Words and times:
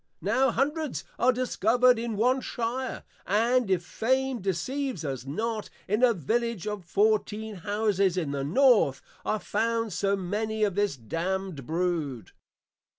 Now 0.23 0.49
Hundreds 0.49 1.03
are 1.19 1.31
discovered 1.31 1.99
in 1.99 2.17
one 2.17 2.41
Shire; 2.41 3.03
and, 3.27 3.69
if 3.69 3.85
Fame 3.85 4.41
Deceives 4.41 5.05
us 5.05 5.27
not, 5.27 5.69
in 5.87 6.01
a 6.03 6.11
Village 6.11 6.65
of 6.65 6.83
Fourteen 6.85 7.57
Houses 7.57 8.17
in 8.17 8.31
the 8.31 8.43
North, 8.43 9.03
are 9.23 9.37
found 9.39 9.93
so 9.93 10.15
many 10.15 10.63
of 10.63 10.73
this 10.73 10.97
Damned 10.97 11.67
Brood. 11.67 12.31